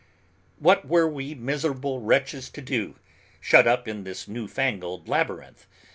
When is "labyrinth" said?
5.07-5.67